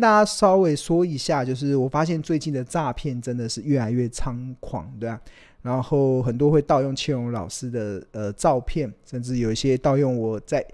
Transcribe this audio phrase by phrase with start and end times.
[0.00, 5.20] 大家稍微说一下，就是我发现最近的诈骗真的是越来越猖狂，对啊。
[5.62, 10.64] 然后很多会盗用庆荣老师的呃照片，甚至有一些盗用我在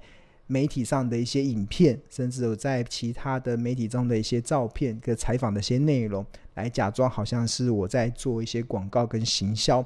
[0.46, 6.24] 媒体上的一些影片，甚至有在其他的媒体中的一些照片跟采访的一些内容，
[6.54, 9.84] 来假装好像是我在做一些广告跟行销。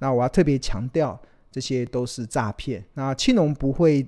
[0.00, 1.16] 那我要特别强调，
[1.52, 2.84] 这些都是诈骗。
[2.94, 4.06] 那庆荣不会。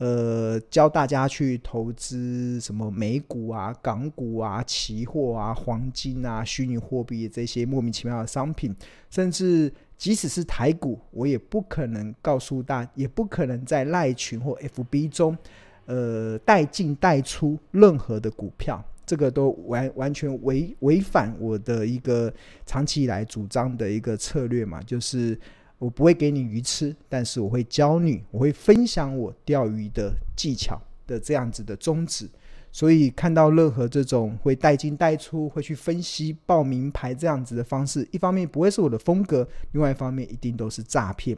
[0.00, 8.74] 呃，教大家去投资什么美股啊、港股啊、期货啊、黄金啊、虚拟货币这些莫名其妙的商品，
[9.10, 15.36] 甚至即使是台股，我也不可能告诉大，也不可能在赖群或 FB 中，
[15.84, 22.32] 呃，带进带出任何的股票，这个都完完全违违反我的一个
[22.64, 25.38] 长期以来主张的一个策略嘛，就是。
[25.80, 32.28] 我不会给你鱼吃，但是我会教你，我会分享我钓鱼的技巧的这样子的宗旨。
[32.70, 41.36] 所以看到任何这种会带进带出、会去分析报名牌这样子的方式，一方面不会是我的风格，另外一方面一定都是诈骗。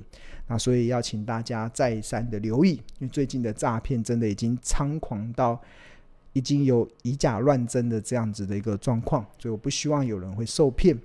[0.48, 5.58] 那所以要请大家再三的留意，因为最近的诈骗真的已经猖狂到
[6.34, 10.98] 已经有以假乱真的这样子的一个状况，所以我不希望有人会受骗。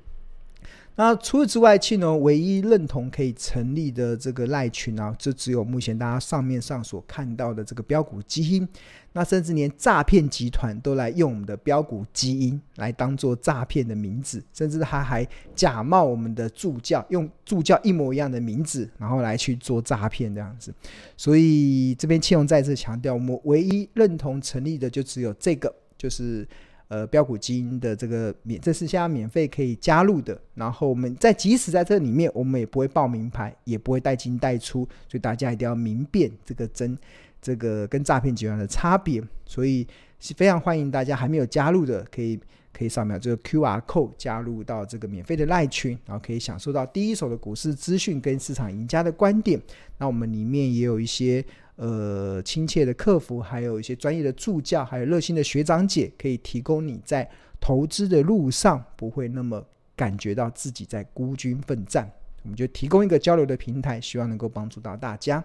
[0.99, 8.67] 那除此之外，庆荣唯一认同可以成立的这个赖群啊，就只有目前大家上面上所看到的这个标股基因。
[9.13, 20.73] 那甚至连诈骗集团都来用我们的标股基因来当做诈骗的名字，甚至他还假冒我们的助教，用助教一模一样的名字，然后来去做诈骗这样子。
[21.15, 26.47] 所以这边庆荣再次强调，我们唯一认同成立的就只有这个，就是。
[26.89, 30.39] 呃，标股基因的这个免，这是现在免费可以加入的。
[30.55, 36.97] 然后我们在即使在这里面，我们也不会报名牌，也不会带进带出，所以大家一定要明辨这个真
[37.41, 39.21] 这个跟诈骗集团的差别。
[39.45, 39.85] 所以
[40.19, 42.39] 是非常欢迎大家还没有加入的，可以
[42.71, 49.61] 可以扫描这个 QR code 加入到这个免费的赖群，然后可以享受到第一手的股市资讯跟市场赢家的观点。
[49.97, 51.43] 那我们里面也有一些。
[51.77, 57.27] 呃，亲切的客服，还有一些专业的助教，还有热心的学长姐，可以提供你在
[57.59, 59.63] 投资的路上不会那么
[59.95, 62.11] 感觉到自己在孤军奋战。
[62.43, 65.43] 我们就提供一个交流的平台，希望能够帮助到大家。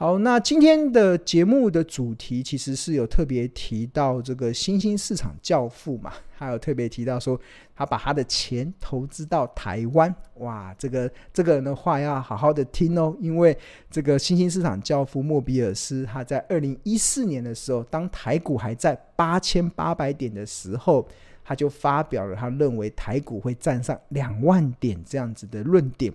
[0.00, 7.38] 好，那今天的节目的主题其实是有特别提到这个新兴市场教父嘛，还有特别提到说
[7.76, 13.54] 他把他的钱投资到台湾，哇，这个这个人的话要好好的听哦，因为
[13.90, 21.06] 这个新兴市场教父莫比尔斯他在二零一四年的时候，当台股还在八千八百点的时候，
[21.44, 26.10] 他就发表了他认为台股会站上两万点这样子的论点。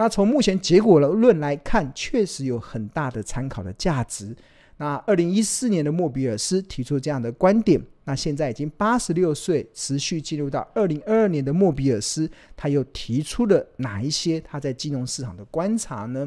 [0.00, 4.34] 那从目前结果论来看，确实有很大的参考的价值。
[4.78, 16.26] 那二零一四年的莫比尔斯提出这样的观点，那现在已经八十六岁，持续进入到二零二二年的莫比尔斯，他又提出了哪一些他在金融市场的观察呢？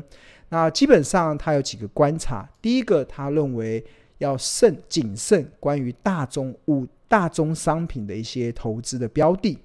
[0.50, 3.84] 那基本上他有几个观察，第一个，他认为
[4.20, 9.58] 要慎谨慎关于大宗物、大宗商品的一些投资的标的，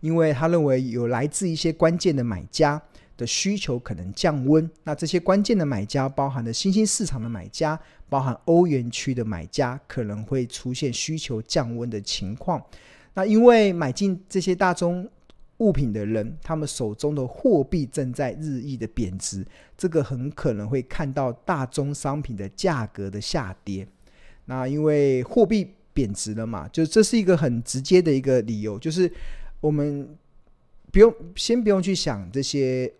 [0.00, 2.82] 因为他认为有来自一些关键的买家。
[3.20, 12.64] 的需求可能降温，那这些关键的买家包含了新兴市场的买家，包含欧元区的买家，可能会出现需求降温的情况。
[13.12, 15.06] 那因为买进这些大宗
[15.58, 23.86] 物品的人，他们手中的货币正在日益的贬值，这个很可能会看到大宗商品的价格的下跌。
[24.46, 29.12] 那因为货币贬值了嘛，就这是一个很直接的一个理由，就是
[29.60, 30.08] 我们
[30.90, 32.90] 不用先不用去想这些。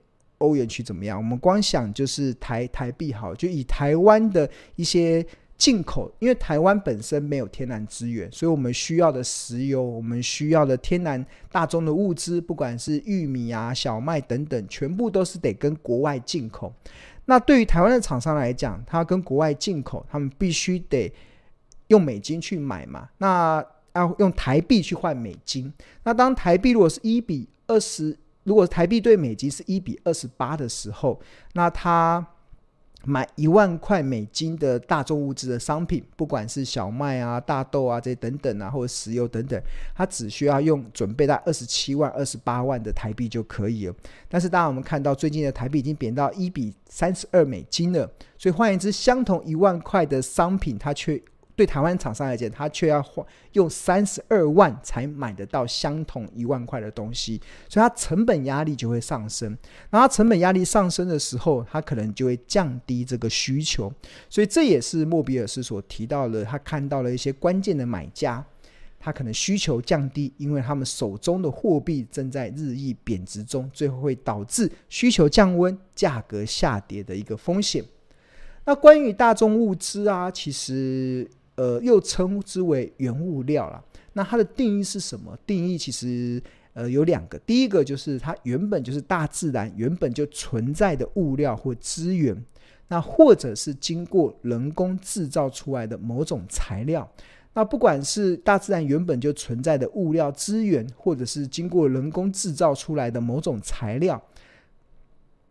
[0.41, 1.17] 欧元区怎么样？
[1.17, 5.25] 我们光想就是台台币好，就以台湾的一些
[5.57, 16.73] 进口，因为台湾本身没有天然资源，所以我们需要的石油，我们需要的天然大宗的物资，不管是玉米啊、小麦等等，全部都是得跟国外进口。
[17.27, 21.13] 那对于台湾的厂商来讲，他跟国外进口，他们必须得
[21.89, 23.63] 用美金去买嘛，那
[23.93, 25.71] 要用台币去换美金。
[26.05, 28.17] 那当台币如果是一比二十。
[28.45, 31.21] 如果台币对美金是一比二十八的时候，
[31.53, 32.27] 那他
[33.05, 39.61] 买一万块美金的大宗物资的商品，不管是小麦啊、大豆啊这些等等啊，或者石油等等，
[39.95, 43.95] 他只需要用准备在二十七万、二十八万的台币就可以了。
[44.29, 51.23] 但是，当然我们看到最近的台币已经贬到一比三十二美金了，所以换言之，相同一万块的商品，它却。
[51.61, 53.23] 对台湾厂商来讲，他却要花
[53.53, 59.55] 用三十二万才买得到相同一万块的东西，所以它成本压力就会上升。
[59.91, 63.93] 那它成本压力上升的时候，它可能就会降低这个需求。
[64.31, 68.43] 所以这也是莫比尔斯所提到的，他看到了一些关键的买家。
[68.99, 77.85] 他可能需求降低，因为他们手中的货币正在日益贬值中，最后会导致需求降温、价格下跌的一个风险。
[78.67, 81.27] 那关于大众物资啊，其实
[81.61, 83.85] 呃又称之为原物料啦。
[84.15, 85.37] 那它的定义是什么？
[85.47, 86.43] 定义其实
[86.73, 92.35] 呃有两个，第一个就是它原本就是大自然原本就存在的物料或资源，
[92.89, 97.07] 那或者是经过人工制造出来的某种材料。
[97.53, 104.23] 那不管是大自然原本就存在的物料资源，或者是经过人工制造出来的某种材料，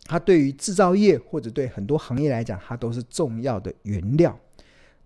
[0.06, 4.36] 它对于制造业或者对很多行业来讲，它都是重要的原料。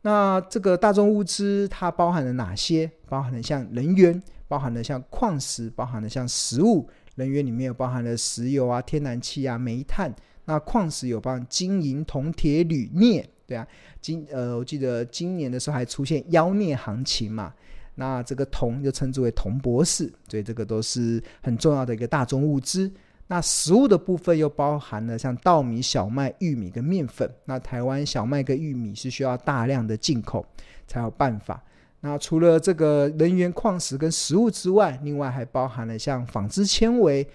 [0.04, 2.90] 那这个大众物资它包含了哪些？
[3.10, 6.88] 包含了像能源，包含了像矿石，包含了像食物。
[7.16, 10.14] 能源里面有包含了石油啊、天然气啊、煤炭。
[10.46, 13.28] 那矿石有包含金银铜铁铝镍。
[13.46, 13.68] 对啊，
[14.02, 17.54] 今呃，我记得今年的时候还出现妖镍行情嘛，
[17.96, 22.92] 那这个铜就称之为铜博士，所以这个都是很重要的一个大众物资。
[23.34, 27.28] 那食物的部分又包含了像稻米、小麦、玉米跟面粉。
[27.46, 30.46] 那台湾小麦跟玉米是需要大量的进口
[30.86, 31.60] 才有办法。
[32.02, 37.28] 那除了这个能源、矿石跟食物之外，另外还包含了像纺织纤维。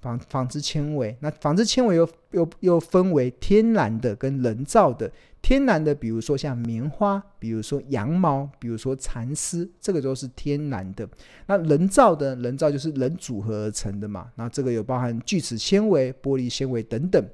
[0.00, 5.10] 纺纺织纤维，那纺织纤维又又又分为天然的跟人造的。
[5.42, 11.08] 天然的，比如说像棉花，比如说羊毛，比如说蚕丝，这个都是天然的。
[11.46, 14.28] 那人造的，人造就是人组合而成的嘛。
[14.34, 17.24] 那这个有包含聚酯纤维、玻璃纤维等等。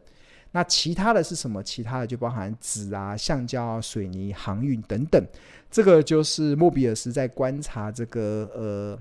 [0.51, 1.63] 那其他的是什么？
[1.63, 5.25] 其他的就包含纸啊、橡胶啊、水泥、航运等等。
[5.71, 8.99] 这个就是莫比尔斯在观察这个呃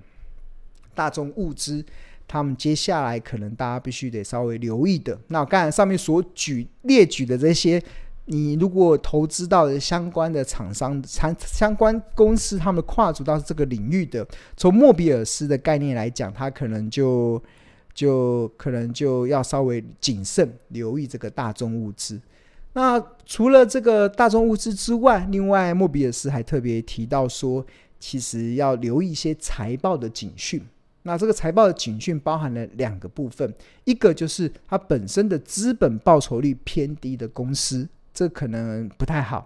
[0.95, 1.83] 大众物资。
[2.31, 5.19] 他们接下来可能大家必须得稍微留意的。
[5.27, 7.83] 那刚才上面所举列举的这些，
[8.23, 14.25] 你如果投资到的相关的厂商、相相关公司，他们跨足到这个领域的，
[14.55, 17.43] 从莫比尔斯的概念来讲，他可能就
[17.93, 22.17] 就可能就要稍微谨慎留意这个大宗物资。
[22.71, 27.65] 那除了这个大宗物资之外，另外莫比尔斯还特别提到说，
[27.99, 30.63] 其实要留意一些财报的警讯。
[31.03, 33.51] 那这个财报的警讯包含了两个部分，
[33.85, 39.39] 一个就是它本身的资本报酬率偏低的公司，这可能不太好；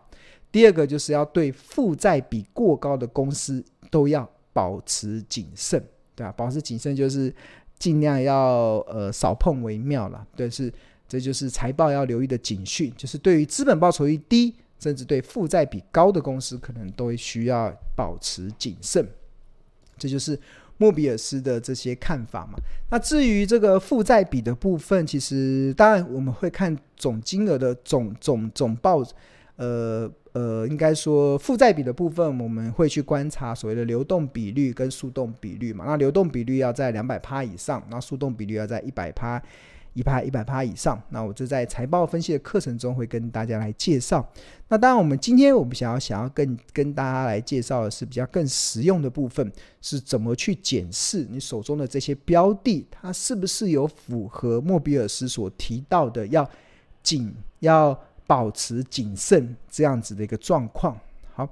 [0.52, 5.82] 第二个就是要对负债比过高的公司都要保持谨慎，
[6.14, 6.32] 对吧？
[6.34, 7.34] 保持谨慎就是
[7.80, 10.28] 尽量要呃少碰为妙了。
[10.36, 10.70] 对，是
[11.08, 19.08] 这就是财报要留意的警讯，就是对于资本报酬率低，甚至对负债比高的公司，可能都需要保持谨慎。
[19.98, 20.38] 这就是。
[20.78, 29.02] 莫比尔斯的这些看法嘛，那至于这个负债比的部分，其实当然我们会看总金额的总总总报，
[29.56, 35.86] 呃呃，应该说负债比的部分，我们会去观察所谓的流动比率跟速动比率嘛。
[35.88, 39.42] 那流动比率要在两百趴以上，那速动比率要在一百趴。
[39.96, 44.30] 一趴一百趴以上，那我就在财报分析的课程中会跟大家来介绍。
[44.68, 49.50] 那当然，我们今天我们想要想要跟跟大家来介绍的是比较更实用的部分，
[49.82, 56.46] 是怎么去检视你手中的这些标的，它是不是有符合莫比尔斯所提到的要
[57.02, 61.00] 谨要保持谨慎这样子的一个状况。
[61.34, 61.50] 好，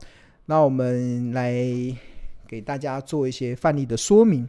[0.48, 1.56] 那我们来
[2.46, 4.46] 给大家做一些范例的说明。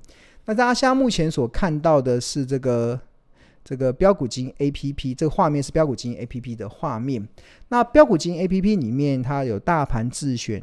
[0.46, 3.00] 那大家现在目前所看到的是这个。
[3.64, 7.26] 这个标股金 A P P，这个画面是标股金 A P P 的画面。
[7.68, 10.62] 那标股金 A P P 里面，它有大盘自选，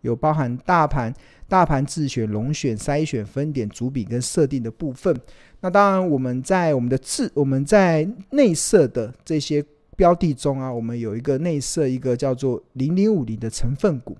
[0.00, 1.14] 有包含大盘、
[1.46, 5.16] 大盘自选、龙选、筛选、分点、主笔跟设定的部分。
[5.60, 9.64] 那当然，我们在我们的自我们在内设的这些
[9.96, 14.18] 标的中啊，我们有一个内设一个叫做零零五零的成分股。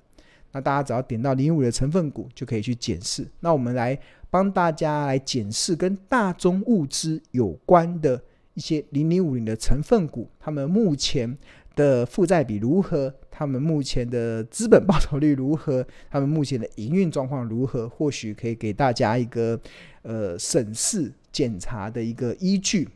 [0.52, 3.26] 那大家只要点到零五的成分股，就可以去检视。
[3.40, 3.98] 那我们来。
[4.30, 8.20] 帮大家来检视跟大宗物资有关的
[8.54, 11.36] 一些零零五零的成分股，他们目前
[11.74, 13.14] 的负债比如何？
[13.30, 15.86] 他们目前的资本报酬率如何？
[16.10, 17.88] 他们目前的营运状况如何？
[17.88, 19.58] 或许可以给大家一个
[20.02, 22.88] 呃审视检查的一个依据。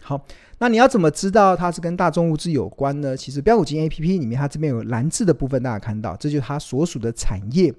[0.00, 0.24] 好，
[0.58, 3.14] 那你要怎么知道它是跟大宗物资有关呢？
[3.14, 7.70] 其实标股金 APP 里面，它这边有蓝字的部分，大家看到，这就是它所属的产业。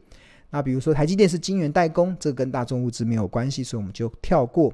[0.51, 4.71] 那比如说台积电是晶圆代工，这跟大众物资没有关系，所以我们就跳过。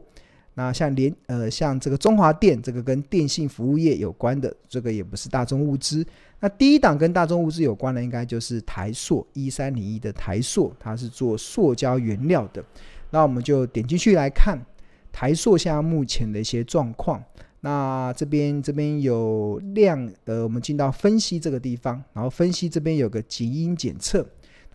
[0.56, 6.04] 那像联呃像这个中华电，这个跟电信服务业有关的，这个也不是大众物资。
[6.40, 12.64] 那第一档跟大众物资有关的，应该就是台塑一三零一的台塑，它是做塑胶原料的。
[13.12, 14.60] 那我们就点进去来看
[15.12, 17.24] 台塑现在目前的一些状况。
[17.60, 24.28] 那这边这边有量，呃，我们进到分析这个地方，然后分析这边有个基因检测。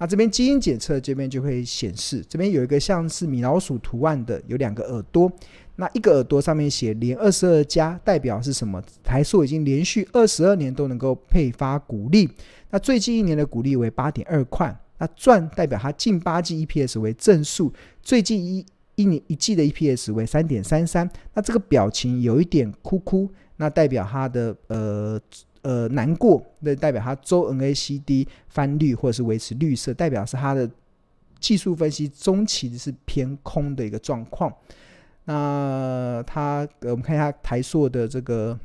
[0.03, 5.31] 那这边基因检测这边就会显示，这边有一个像是米老鼠图案的，有两个耳朵。
[5.77, 8.83] 那一个耳朵上面写连二十二加，代表是什么？
[9.05, 12.29] 台塑已经连续二十二年都能够配发股利。
[12.71, 14.77] 那最近一年的股利为八点二块。
[14.99, 18.67] 那赚代表它近八季 EPS 为正数，最近一
[18.97, 21.09] 一年一季的 EPS 为三点三三。
[21.33, 25.21] 那这个表情有一点哭哭，那代表它的呃
[25.63, 30.69] 呃难过，那代表它周 NACD 翻绿或者是维持绿色，代表是它的
[31.41, 34.53] 技术分析中期是偏空的一个状况。
[35.25, 38.59] 那它，我们看一下台塑的这个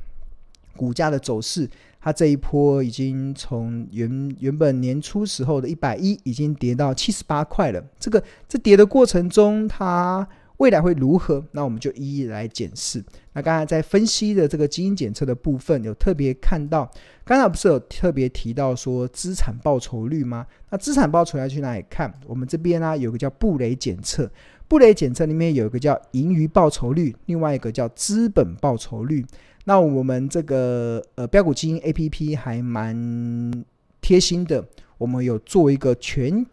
[0.76, 7.84] 股价的走势，它这一波已经从原原本年初时候的一百一，已经跌到七十八块了。
[8.00, 10.28] 这个这跌的过程中，它
[10.58, 11.46] 未来会如何？
[11.52, 13.04] 那我们就一一来检视。
[13.34, 16.90] 那刚才在分析的这个基因检测的部分，有特别看到，
[17.24, 20.48] 刚才不是有特别提到说资产报酬率吗？
[20.72, 22.12] 那资产报酬要去哪里看？
[22.26, 24.30] 我们这边呢、有个叫布雷检测。
[24.68, 29.26] 布雷检测里面有一个叫盈余报酬率，另外一个叫资本报酬率。
[29.66, 33.64] 那我们这个呃标股基因 APP 还蛮
[34.02, 34.66] 贴心的，
[34.98, 36.46] 我们有做一个全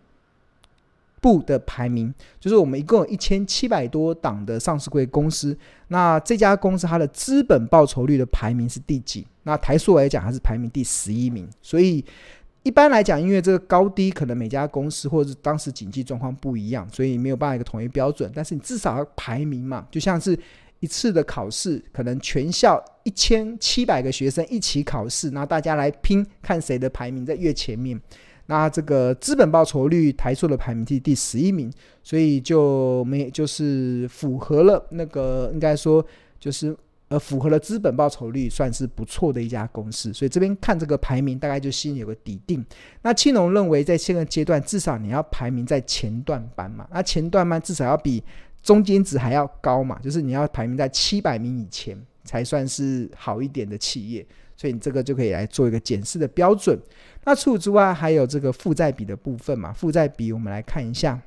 [1.25, 5.57] 部的排名，就是我们一共有一千七百多档的上市柜公司，
[5.89, 9.27] 那这家公司它的资本报酬率的排名是第几？
[9.45, 12.05] 那台塑来讲，它是排名第十一名，所以。
[12.67, 18.33] 一般来讲，因为这个高低可能每家公司或者是当时经济状况不一样，所以没有办法一个统一标准。
[18.35, 20.35] 但是你至少要排名嘛，就像是
[20.81, 28.01] 一次的考试，可能全校一千七百个学生一起考试，那大家来拼看谁的排名在越前面。
[28.47, 31.73] 那这个资本报酬率台塑的排名第第十一名，
[32.03, 36.05] 所以就没就是符合了那个应该说
[36.39, 36.77] 就是。
[37.09, 40.11] 呃，符合了资本报酬率，算是不错的一家公司。
[40.11, 42.65] 所以这边看这个排名，大概就心里有个底定。
[43.03, 46.89] 那庆隆认为，在现在阶段，至少你要排名在前段班嘛。
[46.91, 48.25] 那前段班至少要比
[48.63, 54.27] 中间值还要高嘛，就是你要排名在七百名以前，才算是好一点的企业。
[54.57, 56.77] 所以你这个就可以来做一个检视的标准。
[57.25, 59.73] 那除此之外，还有这个负债比的部分嘛。
[59.73, 61.21] 负债比我们来看一下，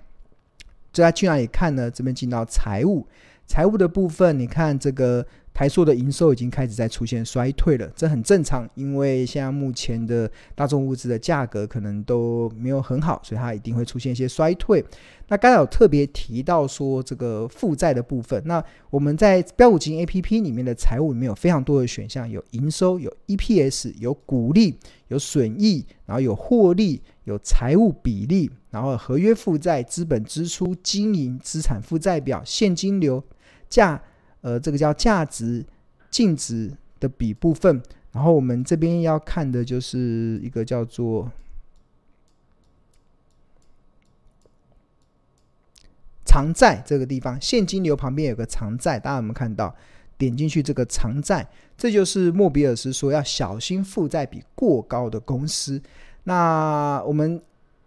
[0.94, 1.90] 这要去哪里看呢？
[1.90, 3.08] 这边进到财务，
[3.46, 5.26] 财务的部分，你看这个。
[5.58, 14.86] 台塑的营收已经开始在出现衰退了，这很正常，因为现在目前的大众物资的价格可能都没有很好，所以它一定会出现一些衰退。
[15.30, 33.24] 那刚才有特别提到说这个负债的部分，那我们在标股基因 APP 里面的财务里面有非常多的选项，有营收、有 EPS、有股利、有损益，然后有获利、有财务比例，然后合约负债、资本支出、经营资产负债表、现金流
[33.68, 34.00] 价。
[34.42, 35.66] 呃，这个叫价值
[36.10, 41.32] 净值的比部分，然后我们这边要看的就是一个叫做
[46.26, 49.76] 偿债这个地方，现金流旁边有个偿债，大家有没有看到？
[50.20, 55.80] 点进去这个偿债，这就是莫比尔斯说要小心负债比过高的公司。
[56.24, 57.40] 那我们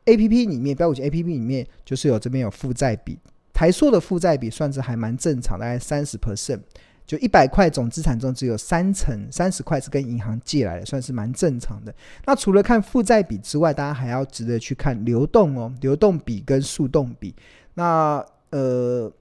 [0.04, 3.18] A P P 里面，标股基 A P P 里面就是有这边有负债比。
[3.60, 6.58] 台塑的负债比算是还蛮正常，大概三十 percent，
[7.06, 11.94] 就一百块总资产中只有三成三十块是跟银行借来的，算是蛮正常的。
[12.24, 17.34] 那除了看负债比之外，大家还要值得去看流动哦，流动比跟速动比。
[17.74, 19.12] 那呃。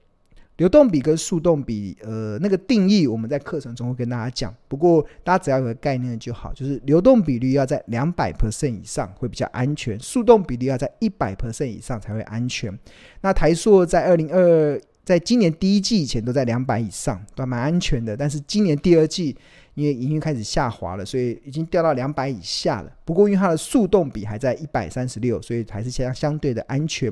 [0.60, 4.54] 流动比跟速动比，呃，那个定义我们在课程中会跟大家讲。
[4.68, 12.78] 不过大家只要有个概念就好，就是流动比率要在两百 percent 以上会比较安全，速动比率要在一百 percent 以上才会安全。
[13.22, 18.14] 那台硕在二零二，在今年第一季以前都在两百以上，都蛮安全的。
[18.14, 19.34] 但是今年第二季
[19.72, 22.92] 因为营运开始下滑了，所以已经掉到两百以下了。
[23.06, 27.10] 不过因为它的速动比还在一百三十六，所以还是相相对的安全。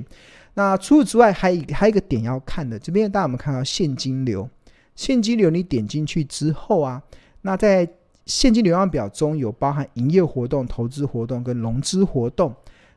[0.59, 4.51] 那除此之外，还有还有一个点要看的，这边大家有没有看到现金流？
[4.97, 7.01] 现金流你点进去之后啊，
[7.43, 7.89] 那在
[8.27, 12.53] 现金流量表中有包含营业活动、投资活动跟融资活动。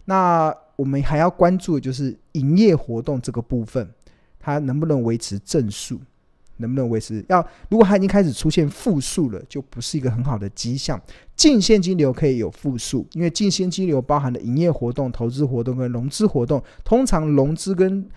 [0.06, 3.88] 那我们还要关注的就是营业活动这个部分，
[4.40, 6.02] 它能不能维持正数？
[6.58, 7.24] 能不能维持？
[7.30, 11.02] 要如果它已经开始出现负数了，就不是一个很好的迹象。
[11.36, 18.08] 净现金流可以有负数，因为净现金流包含了营业活动、投资活动跟融资活动，通常融资跟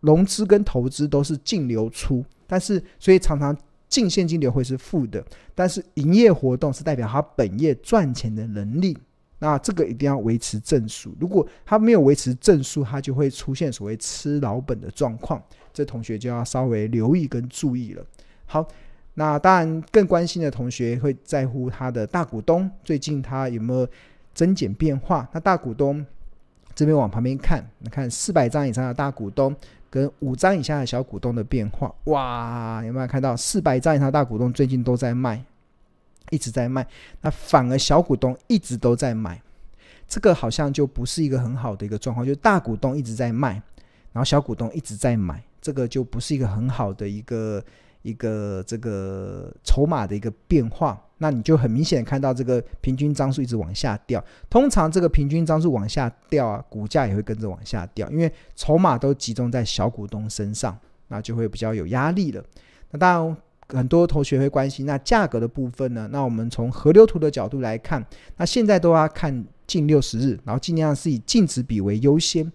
[0.00, 3.56] 融资跟投资都是净流出，但是所以常常
[3.88, 5.24] 净现金流会是负的。
[5.56, 8.96] 但是营业活动是代表它本业赚钱的能力，
[9.40, 11.12] 那这个一定要维持正数。
[11.18, 15.42] 如果它没有维持正数，它就会出现所谓吃老本的状况。
[15.78, 18.04] 这同学就要稍微留意跟注意了。
[18.46, 18.66] 好，
[19.14, 23.86] 那当然更关心的同学会在乎他的大股东最近他有没有
[24.34, 25.28] 增减变化。
[25.32, 26.04] 那大股东
[26.74, 29.54] 这边往旁边看，你看四百张以上的大股东
[29.88, 35.40] 跟五张以下的小股东的变化，哇，有没有看到四百张以上大股东最近都在卖，
[36.30, 36.84] 一直在卖，
[37.20, 39.40] 那反而小股东一直都在买，
[40.08, 43.52] 这个好像就不是一个很好的一个状况，就是大股东一直在卖，
[44.12, 47.62] 然后小股东一直在买，这个就不是一个很好的一个。
[48.02, 54.24] 一个这个筹码的一个变化，那你就很明显看到这个平均张数一直往下掉。
[54.48, 62.42] 通常这个平均张数往下掉啊，股价也会跟着往下掉，因为筹码都集中在小股东身上，那就会比较有压力了。
[62.92, 63.36] 那当然，
[63.70, 66.08] 很多同学会关心那价格的部分呢？
[66.12, 68.02] 那我们从河流图的角度来看，
[68.36, 72.50] 那现在都要看近六十日，然后尽量是以净值比为优先。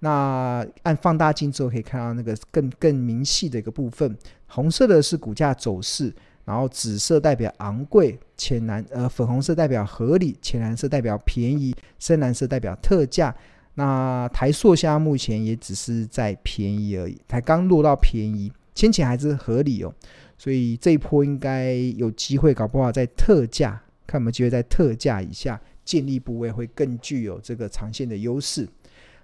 [0.00, 6.14] 那按放大镜之后可以看到那个更更明细的一个部分，红色的是股价走势，
[6.44, 13.34] 然后紫色代表昂贵，浅蓝呃粉红色代表合理，浅蓝色代表便宜，深蓝色代表特价。
[13.74, 19.94] 那台塑现在目前也只是在便宜而已，才刚落到便宜，先前还是合理哦，
[20.36, 28.68] 所以这一波应该有机会，搞不好在特价，看有没有机会在特价以下建立部位，会更具有这个长线的优势。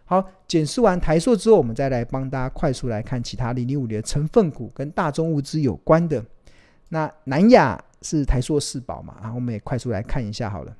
[0.06, 6.22] 好，检视完台塑之后，我们再来帮大家快速来看其他零零五零的成分股跟大宗物资有关的。
[6.90, 9.16] 那南亚是台塑四宝嘛？
[9.22, 10.76] 然后我们也快速来看一下好了，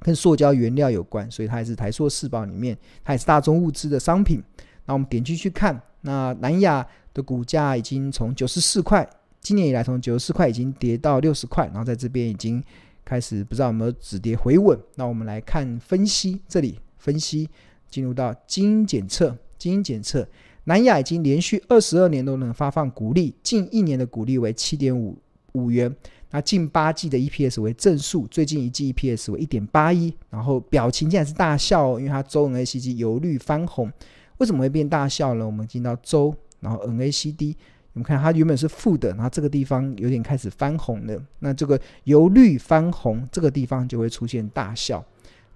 [0.00, 4.42] 跟塑胶原料有关，所以它也是台塑四宝里面，它也是大宗物资的商品。
[4.84, 9.08] 那我们点进去看，那南亚的股价已经从九十四块，
[9.40, 12.62] 今年以来从九十四块已经跌到六十块，然后在这边已经
[13.04, 14.76] 开始不知道有没有止跌回稳。
[14.96, 17.48] 那我们来看分析，这里分析。
[17.90, 20.26] 进入到基因检测，基因检测，
[20.64, 25.18] 南亚已经连续二十二年都能发放股利，近一年的股利为七点五
[25.52, 25.94] 五元，
[26.30, 33.90] 那近八季的 EPS 为正数，最近一季 EPS 为一点八一，然后表情竟然是大笑哦，因为它周 NACD 由绿翻红，
[34.38, 35.44] 为什么会变大笑呢？
[35.44, 37.56] 我们进到周，然后 NACD，
[37.94, 45.04] 我们看它原本是负的，然后这个地方有点开始翻红了，那这个由绿翻红，这个地方就会出现大笑，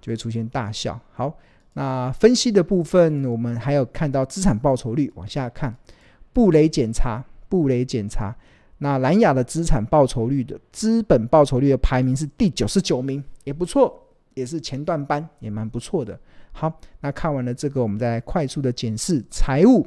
[0.01, 1.33] 就会出现大笑，好。
[1.77, 5.75] 那分析的部分，我们还有看到资产报酬率往下看，
[6.31, 8.33] 布雷检查，布雷检查。
[8.77, 13.93] 那南亚的资产报酬率的资本报酬率的排名是第九十九名，也不错，
[14.35, 16.17] 也是前段班，也蛮不错的。
[16.53, 19.85] 好，那看完了这个，我们再来快速的检视财务。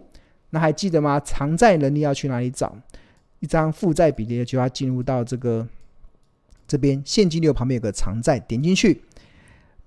[0.50, 1.18] 那还记得吗？
[1.20, 2.76] 偿债能力要去哪里找？
[3.40, 5.66] 一张负债比例就要进入到这个
[6.66, 9.02] 这边现金流旁边有个偿债，点进去。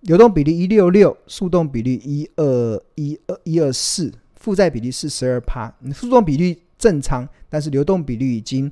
[0.02, 5.72] 流动比例一六六，速动比例一二一二一二四，负债比例是十二趴。
[5.80, 8.72] 你速动比率正常，但是流动比率已经，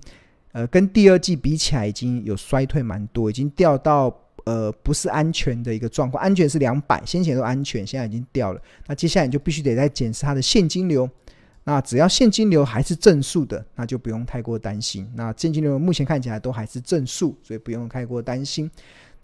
[0.54, 4.12] 呃，跟第二季比起来已经有衰退蛮多，已经掉到
[4.46, 6.20] 呃不是安全的一个状况。
[6.24, 8.60] 安全是两百，先前都安全，现在已经掉了。
[8.88, 11.08] 那接下来你就必须得再检视它的现金流。
[11.66, 15.08] 那只要现金流还是正数的，那就不用太过担心。
[15.14, 18.72] 那现金流目前看起来都还是正数，所以不用太过担心。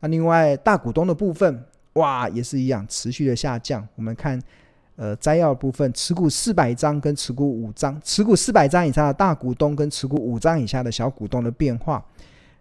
[0.02, 1.66] 那另外大股东的部分。
[1.96, 3.88] 哇，也是一样，持续的下降。
[3.96, 4.38] 我们看，
[4.98, 12.04] 呃，摘要部分，持股四百张跟持股五张，持股四百张以上的大股东跟持股五张以下的小股东的变化。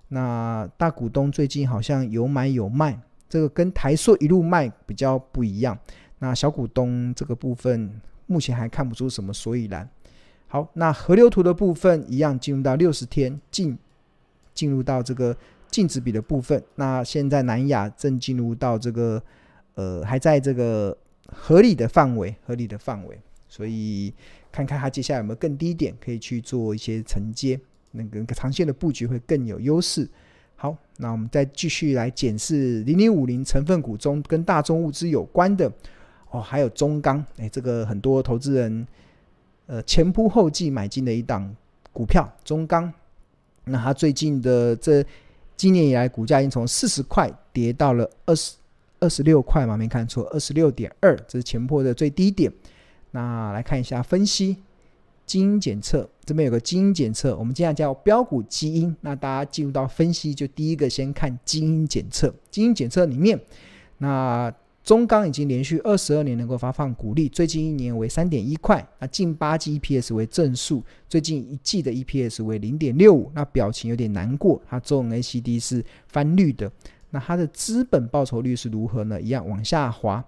[0.08, 2.96] 那大股东最近好像有买有卖，
[3.28, 5.76] 这个跟台塑一路卖比较不一样。
[6.20, 9.88] 那小股东这个部分目前还看不出什么所以然。
[10.46, 13.76] 好，那河流图的部分一样进入到六十天进，
[14.54, 15.36] 进入到这个。
[15.74, 19.20] 净值比的部分，那现在南亚正进入到这个，
[19.74, 24.14] 呃，还在这个合理的范围，合理的范围，所以
[24.52, 27.58] 看看它接下来有没有更低点可以去做一些承接，
[27.90, 30.08] 那个长线的布局会更有优势。
[30.54, 35.68] 好，那我们再继续来检视零零五零成分股中跟大宗物资有关的
[36.30, 38.86] 哦，还有中钢，哎，这个很多投资人
[39.66, 41.52] 呃前仆后继买进的一档
[41.92, 42.92] 股票中钢，
[43.64, 45.04] 那它最近的这。
[45.56, 48.54] 今年以来，股价已经从四十块跌到了二十
[49.00, 52.52] 二十六块嘛，没看错，二十六点二，这是前破的最低点。
[53.10, 54.56] 那来看一下分析，
[55.24, 58.94] 基因检测这边有个基因检测，我们经常叫标股基因。
[59.00, 63.40] 那大家进入到分析，就第一个先看基因检测，基因检测里面，
[63.98, 64.52] 那。
[64.84, 76.70] 中钢已经连续二十二年能够发放股利，最近一年为三点一块，那近八季 EPS 为正数，最近一季的 EPS 为零点六五，那表情有点难过，它周 MACD 是翻绿的，
[77.08, 79.18] 那它的资本报酬率是如何呢？
[79.18, 80.22] 一样往下滑，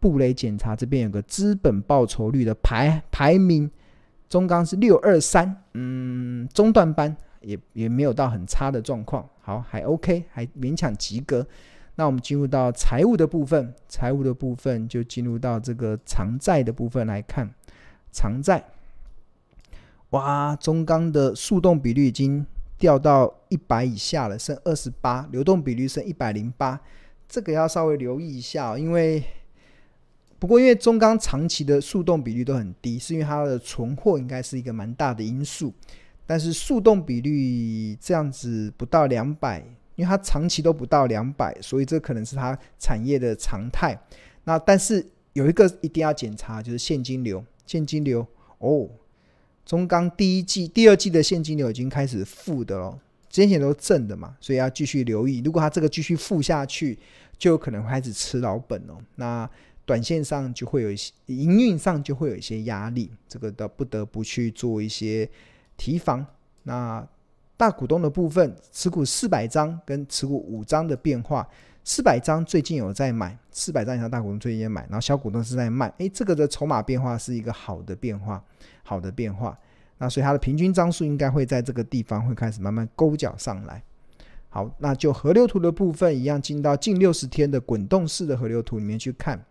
[0.00, 3.70] 布雷检查这边有个资本报酬率的排排名，
[4.28, 11.46] 中钢是六二三，嗯，中段班也也没有到很差的状况，好，还 OK，还勉强及格。
[11.98, 17.52] 那我们进入到财务的部分，财务的部分就进入到这个偿债的部分来看，
[18.12, 18.64] 偿债，
[20.10, 22.46] 哇，中钢的速动比率已经
[22.78, 26.80] 掉到一百以下了，剩二十八，流动比率剩一百零八，
[27.28, 29.24] 这个要稍微留意一下哦，因为。
[30.40, 35.74] 不过，因为中钢长期的速动比率都很低，是因为它的存货应该是一个蛮大的因素。
[36.26, 39.64] 但是速动比率这样子不到两百，
[39.98, 43.98] 因为它长期都不到两百，所以这可能是它产业的常态。
[44.44, 47.44] 那但是有一个一定要检查，就是现金流。
[47.66, 48.24] 现金流
[48.58, 48.88] 哦，
[49.66, 52.96] 中钢第一季、第二季的现金流已经开始负的了，
[53.28, 55.42] 之前都正的嘛，所以要继续留意。
[55.44, 56.96] 如果它这个继续负下去，
[57.36, 58.96] 就有可能开始吃老本哦。
[59.16, 59.50] 那
[59.84, 65.28] 短线上就会有一些营运上就会有一些压力，这个的不得不去做一些
[65.76, 66.24] 提防。
[66.62, 67.04] 那
[67.58, 71.46] 大股东的部分，持股四百张跟持股五张的变化，
[71.82, 75.92] 四百张最近有在买，四百张以上大股东最近也买，然后小股东是在卖。
[75.98, 78.40] 诶，这个的筹码变化是一个好的变化，
[78.84, 79.58] 好的变化。
[79.98, 83.82] 那所以它的平均张数应该会在这个地方会开始慢慢勾脚上来。
[84.48, 89.44] 好，那就河流图的部分一样，进到近六十天的滚动式的河流图里面去看。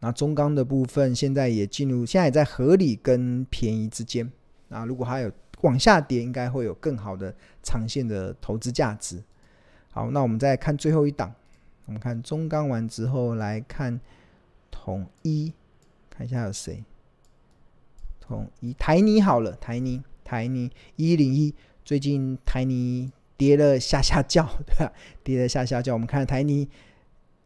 [0.00, 4.28] 那中钢的部分现在也进入，现在也在合理跟便宜之间。
[4.66, 5.30] 那如果还有
[5.62, 9.22] 往下跌，应该会有更好的长线的投资价值。
[9.90, 11.34] 好，那我们再看最后一档，
[11.86, 14.00] 我们看中钢完之后来看
[14.70, 15.52] 统一，
[16.08, 16.84] 看一下有谁？
[18.20, 24.92] 统一台泥好了，台泥台泥一零一，最近台泥跌了下下叫， 对吧？
[25.24, 26.68] 跌了下下叫，我们看台泥。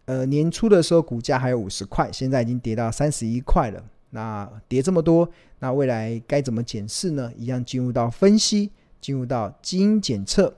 [0.04, 3.82] 呃，年初的时候股价还有五十块，现在已经跌到三十一块了。
[4.10, 7.32] 那跌这么多，那未来该怎么检视呢？
[7.36, 10.54] 一样进入到分析，进入到基因检测。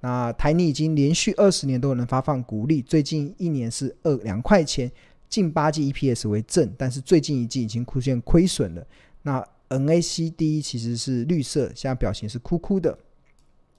[0.00, 4.90] 那台泥已经连续二十年都能发放股利，最近一年是二两块钱，
[5.28, 8.86] 近八季 EPS 为正，但是最近一季已经出现亏损了。
[9.22, 12.96] 那 NACD 其实是绿色，现在表情是哭哭的。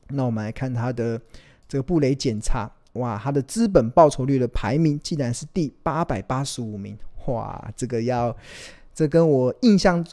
[0.09, 1.21] 那我们来看它的
[1.67, 2.71] 这个布雷检查。
[2.93, 6.97] 哇，它的资本报酬率的排名竟然是第八百八十五名！
[7.27, 8.35] 哇，这个要，
[8.95, 10.03] 这跟我印象，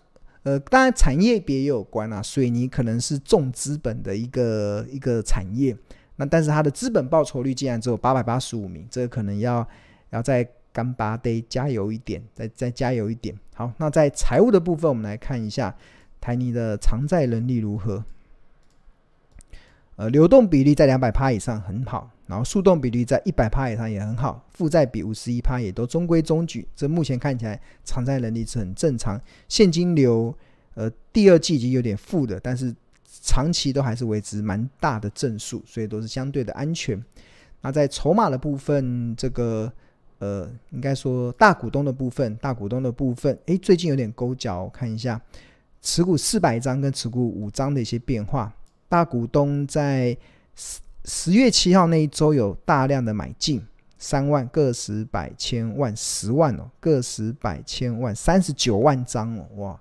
[0.42, 2.20] 呃，当然产业别也有关啊。
[2.20, 5.74] 水泥可能是重资本的一个一个产业，
[6.16, 9.66] 那但是它的资本报酬率竟然只有八百八十五名，这个可能要
[10.10, 13.38] 要再干巴得加油一点，再再加油一点。
[13.54, 15.72] 好，那在财务的部分，我们来看一下
[16.20, 18.04] 台泥的偿债能力如何。
[19.94, 22.10] 呃，流动比例在两百趴以上很好。
[22.32, 26.66] 然后速动比率在一百趴以上也很好，负债比五十一趴也都中规中矩。
[26.74, 29.20] 这目前看起来偿债能力是很正常。
[29.48, 30.34] 现金流，
[30.72, 32.74] 呃，第二季已经有点负的，但是
[33.20, 36.98] 长期都还是维持蛮大的正数，所以都是相对的安全。
[37.60, 39.70] 那在筹码的部分，这个
[40.18, 45.20] 呃，应该说大股东的部分，大股东的部分，诶，最近有点勾脚，看一下
[45.82, 48.50] 持股四百张跟持股五张的一些变化。
[48.88, 50.16] 大股东在。
[51.04, 53.60] 十月七号那一周有大量的买进，
[53.98, 59.80] 三万个十百千万十万哦，个十百千万三十九万张哦，哇！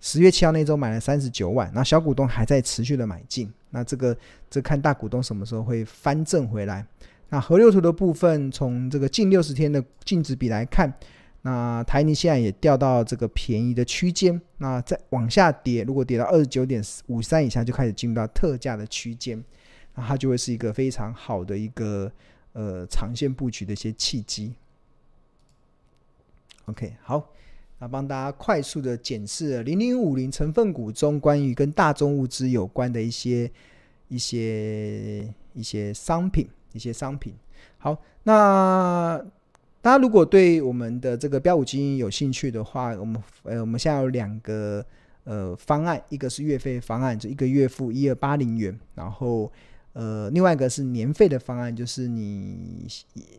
[0.00, 4.16] 十月七号那周买了三十九万，那小股东还在持续的买进，那这个
[4.48, 6.86] 这看大股东什么时候会翻正回来。
[7.28, 10.90] 那河流图的部分，从这个近六十天的净值比来看，
[11.42, 19.44] 那台泥现在也掉到这个便宜的区间，那再往下跌，如果跌到二十九点五三以下，就开始进入到特价的区间。
[20.00, 22.10] 它就会是一个非常好的一个
[22.52, 24.54] 呃长线布局的一些契机。
[26.66, 27.32] OK，好，
[27.78, 33.50] 那帮大家快速的检视了零零五零成分股中关于跟大宗物资有关的一些
[34.08, 37.34] 一些一些商品，一些商品。
[37.78, 39.20] 好，那
[39.80, 44.84] 大家如果对我们的这个标五基金有兴趣的话，我们呃我们现在有两个
[45.24, 49.50] 呃方案，一个是月费方案，就一个月付一二八零元，然后。
[49.92, 52.86] 呃，另外一个是年费的方案，就是你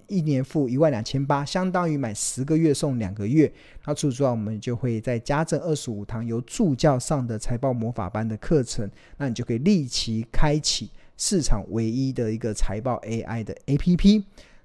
[0.07, 3.51] 一年付一万两千八，相当于买十个月送两个月。
[3.85, 14.23] 那除此之外，我们就会再加赠二十五堂由助教上的财报魔法班的课程，那你就可以立即开启市场唯一的一个财报 AI 的 APP。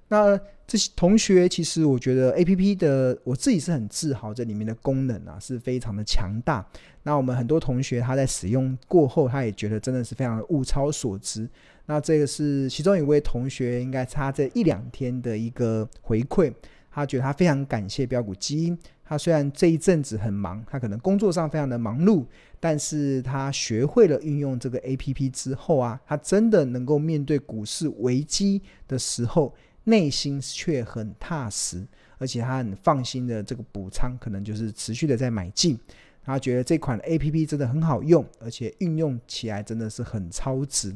[0.08, 6.66] 那这些同学，其实我觉得 APP 的我自己是很自豪，这里面的功能啊是非常的强大。
[7.04, 11.48] 那我们很多同学他在使用过后，他也觉得真的是非常的物超所值。
[11.86, 16.52] 那这个是其中一位同学，应该差这一两天的一个回馈，
[16.90, 18.76] 他觉得他非常感谢标股基因。
[19.08, 22.26] 他虽然这一阵子很忙，他可能工作上非常的忙碌，
[22.58, 31.86] 但是他学会了运用这个 APP 之后啊，他真的能够面对股市危机的时候，内心却很踏实，
[32.18, 35.78] 而且他很放心的这个补仓，可能就是持续的在买进。
[36.24, 40.92] 他觉得这款 APP 真的很好用，而且运用起来真的是很超值。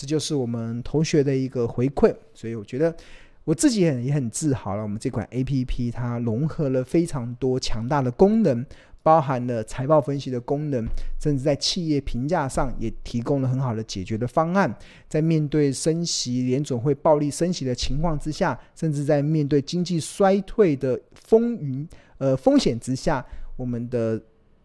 [0.00, 2.96] 这就是我们同学的一个回馈，所以我觉得
[3.44, 4.82] 我自己也很也很自豪了。
[4.82, 8.64] 我们这款 APP 它融合了非常多强大的功能，
[9.02, 10.86] 包含了财报分析的功能，
[11.20, 14.74] 甚至在企业评价上也提供了很好的解决的方案。
[15.06, 21.86] 在面对升息、联准会暴力升息的情况之下，甚至在面对经济衰退的风云
[22.16, 23.22] 呃风险之下，
[23.56, 24.18] 我们的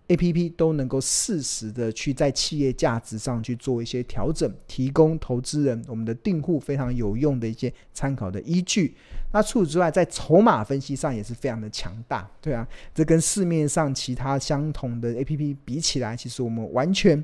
[0.07, 8.95] A P P 都能够适时的去在企业价值上去做一些调整，提供投资人、我们的订户非常有用的一些参考的依据。
[9.33, 17.21] 那除此之外，在筹码分析上也是非常的强大，对啊，这跟市面上其他相同的 A P P 比起来，其实我们完全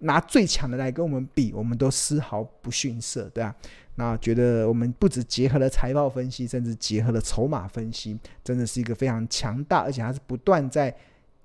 [0.00, 3.54] 拿最强的来跟我们比，我们都丝毫不逊色，对啊。
[3.94, 10.92] 那觉得我们不只结合了财报分析，甚至结合了筹码分析，真的是一个非常强大，而且还是不断在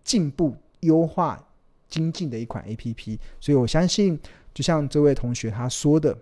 [0.04, 0.56] 进步。
[0.82, 1.48] 优化
[1.88, 4.20] 精进的一款 APP，所以我相信，
[4.54, 6.18] 就像这位同学他说的，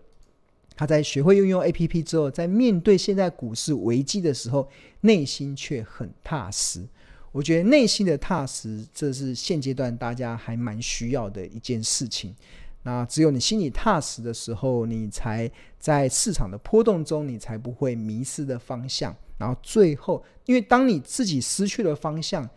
[0.75, 4.69] 他在学会运用 APP 之后，在面对现在股市危机的时候，
[5.01, 6.87] 内心却很踏实。
[7.33, 12.35] 我觉得内心的踏实，这是现阶段大家还蛮需要的一件事情。
[12.83, 19.13] 那只有你心里踏实的时候，你才在市场的波动中，你才不会迷失的方向。
[19.37, 22.49] 然后最后，因为当你自己失去了方向，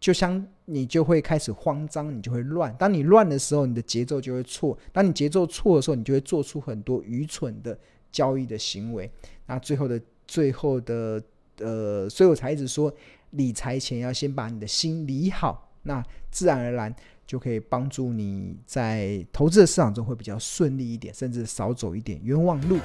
[0.00, 2.74] 就像你就会开始慌张，你就会乱。
[2.78, 4.78] 当你乱的时候，你的节奏就会错。
[4.92, 7.76] 当你节奏错的时候，你就会做出很多愚蠢的
[8.12, 9.10] 交易的行为。
[9.46, 11.22] 那最后的最后的
[11.58, 12.92] 呃，所以我才一直说，
[13.30, 16.94] 理财前要先把你的心理好，那自然而然
[17.26, 22.78] 就可以帮助你在投资的市场中会比较顺利一点，甚至少走一点冤枉路。